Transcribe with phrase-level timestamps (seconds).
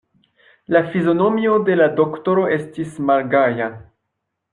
[0.75, 3.69] La fizionomio de la doktoro estis malgaja.